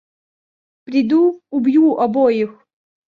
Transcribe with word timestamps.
Приду- 0.83 1.19
убью 1.51 1.93
обоих! 2.07 2.49